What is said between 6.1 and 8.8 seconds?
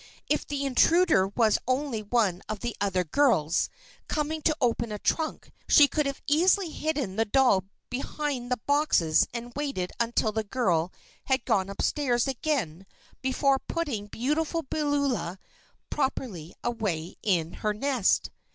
easily have hidden the doll behind the